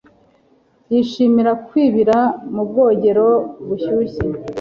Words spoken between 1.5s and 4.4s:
kwibira mu bwogero bushyushye.